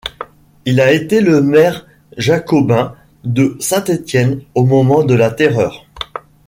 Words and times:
Il 0.65 0.81
a 0.81 0.91
été 0.91 1.21
le 1.21 1.43
maire 1.43 1.85
jacobin 2.17 2.95
de 3.23 3.55
Saint-Étienne 3.59 4.41
au 4.55 4.65
moment 4.65 5.03
de 5.03 5.13
la 5.13 5.29
Terreur. 5.29 5.85